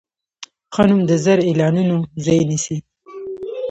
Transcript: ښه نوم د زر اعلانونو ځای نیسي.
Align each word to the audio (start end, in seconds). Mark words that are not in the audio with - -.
ښه 0.73 0.83
نوم 0.89 1.01
د 1.09 1.11
زر 1.23 1.39
اعلانونو 1.49 1.95
ځای 2.25 2.39
نیسي. 2.49 2.77